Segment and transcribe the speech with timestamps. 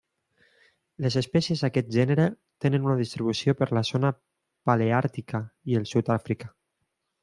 [1.05, 2.25] Les espècies d'aquest gènere
[2.67, 4.15] tenen una distribució per la zona
[4.73, 6.57] paleàrtica i Sud-àfrica.